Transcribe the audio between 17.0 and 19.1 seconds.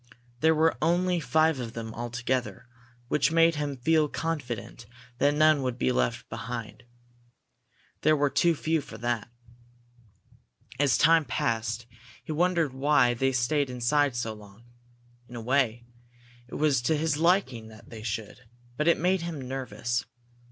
liking that they should, but it